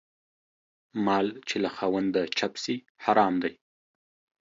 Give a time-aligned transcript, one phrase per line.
[1.05, 3.53] مال چې له خاونده چپ سي حرام دى.